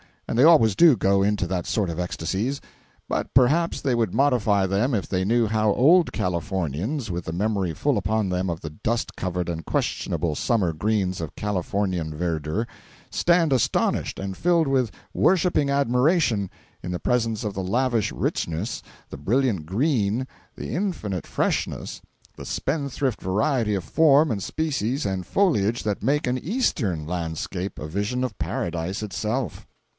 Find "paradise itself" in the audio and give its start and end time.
28.39-29.67